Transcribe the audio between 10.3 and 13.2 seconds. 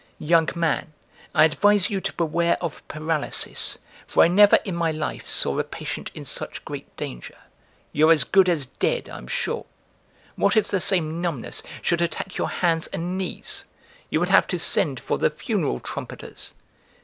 What if the same numbness should attack your hands and